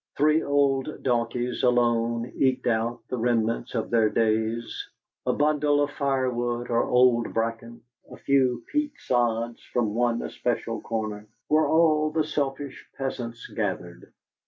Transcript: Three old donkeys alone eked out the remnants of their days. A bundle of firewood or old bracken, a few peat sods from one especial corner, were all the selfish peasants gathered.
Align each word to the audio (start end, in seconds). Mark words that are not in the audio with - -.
Three 0.17 0.41
old 0.41 1.03
donkeys 1.03 1.61
alone 1.61 2.31
eked 2.35 2.65
out 2.65 3.01
the 3.09 3.19
remnants 3.19 3.75
of 3.75 3.91
their 3.91 4.09
days. 4.09 4.89
A 5.27 5.33
bundle 5.33 5.79
of 5.79 5.91
firewood 5.91 6.71
or 6.71 6.85
old 6.85 7.35
bracken, 7.35 7.83
a 8.09 8.17
few 8.17 8.63
peat 8.71 8.93
sods 8.97 9.61
from 9.71 9.93
one 9.93 10.23
especial 10.23 10.81
corner, 10.81 11.27
were 11.49 11.67
all 11.67 12.09
the 12.09 12.23
selfish 12.23 12.83
peasants 12.97 13.45
gathered. 13.45 14.11